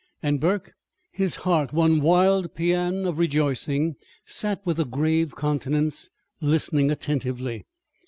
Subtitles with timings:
[0.23, 0.73] And Burke,
[1.11, 6.09] his heart one wild pæan of rejoicing, sat with a grave countenance,
[6.41, 7.65] listening attentively.